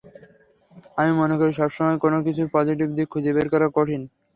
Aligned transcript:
আমি 0.97 1.11
মনে 1.19 1.35
করি 1.39 1.51
সবসময় 1.59 1.97
কোনো 2.03 2.17
কিছুর 2.25 2.47
পজিটিভ 2.55 2.87
দিক 2.97 3.07
খুঁজে 3.13 3.31
বের 3.35 3.47
করা 3.53 3.67
কঠিন। 3.75 4.01